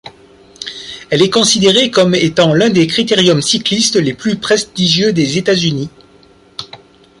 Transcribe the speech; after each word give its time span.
Elle 1.11 1.21
est 1.21 1.29
considérée 1.29 1.91
comme 1.91 2.15
étant 2.15 2.55
l'un 2.55 2.71
des 2.71 2.87
critériums 2.87 3.43
cyclistes 3.43 3.97
les 3.97 4.15
plus 4.15 4.35
prestigieux 4.35 5.13
des 5.13 5.37
États-Unis. 5.37 5.91